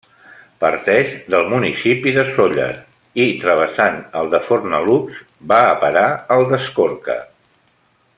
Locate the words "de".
2.15-2.23, 4.33-4.41